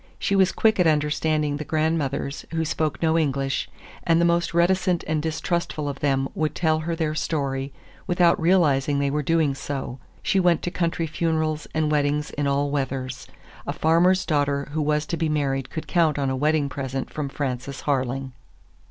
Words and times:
She 0.17 0.35
was 0.35 0.51
quick 0.51 0.79
at 0.79 0.87
understanding 0.87 1.57
the 1.57 1.63
grandmothers 1.63 2.43
who 2.53 2.65
spoke 2.65 3.03
no 3.03 3.19
English, 3.19 3.69
and 4.01 4.19
the 4.19 4.25
most 4.25 4.51
reticent 4.51 5.03
and 5.05 5.21
distrustful 5.21 5.87
of 5.87 5.99
them 5.99 6.27
would 6.33 6.55
tell 6.55 6.79
her 6.79 6.95
their 6.95 7.13
story 7.13 7.71
without 8.07 8.41
realizing 8.41 8.97
they 8.97 9.11
were 9.11 9.21
doing 9.21 9.53
so. 9.53 9.99
She 10.23 10.39
went 10.39 10.63
to 10.63 10.71
country 10.71 11.05
funerals 11.05 11.67
and 11.75 11.91
weddings 11.91 12.31
in 12.31 12.47
all 12.47 12.71
weathers. 12.71 13.27
A 13.67 13.73
farmer's 13.73 14.25
daughter 14.25 14.69
who 14.71 14.81
was 14.81 15.05
to 15.05 15.17
be 15.17 15.29
married 15.29 15.69
could 15.69 15.85
count 15.85 16.17
on 16.17 16.31
a 16.31 16.35
wedding 16.35 16.67
present 16.67 17.13
from 17.13 17.29
Frances 17.29 17.81
Harling. 17.83 18.31